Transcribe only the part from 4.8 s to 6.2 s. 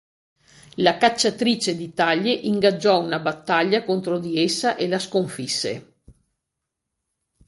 la sconfisse.